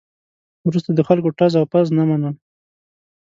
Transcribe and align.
وروسته 0.67 0.89
د 0.93 0.99
خلکو 1.07 1.29
ټز 1.39 1.53
او 1.59 1.65
پز 1.71 1.87
نه 1.97 2.03
منم. 2.09 2.35